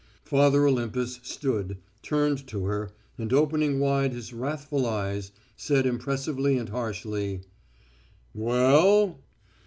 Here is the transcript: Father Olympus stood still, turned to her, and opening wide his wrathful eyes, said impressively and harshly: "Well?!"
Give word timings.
Father 0.23 0.65
Olympus 0.65 1.19
stood 1.21 1.77
still, 2.01 2.01
turned 2.01 2.47
to 2.47 2.65
her, 2.65 2.89
and 3.19 3.31
opening 3.31 3.79
wide 3.79 4.13
his 4.13 4.33
wrathful 4.33 4.87
eyes, 4.87 5.31
said 5.55 5.85
impressively 5.85 6.57
and 6.57 6.69
harshly: 6.69 7.41
"Well?!" 8.33 9.19